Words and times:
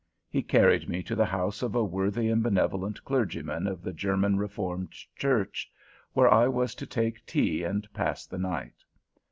He 0.27 0.41
carried 0.41 0.89
me 0.89 1.03
to 1.03 1.15
the 1.15 1.27
house 1.27 1.61
of 1.61 1.75
a 1.75 1.83
worthy 1.83 2.27
and 2.29 2.41
benevolent 2.41 3.05
clergyman 3.05 3.67
of 3.67 3.83
the 3.83 3.93
German 3.93 4.39
Reformed 4.39 4.89
Church, 5.15 5.71
where 6.13 6.33
I 6.33 6.47
was 6.47 6.73
to 6.73 6.87
take 6.87 7.23
tea 7.27 7.63
and 7.63 7.87
pass 7.93 8.25
the 8.25 8.39
night. 8.39 8.83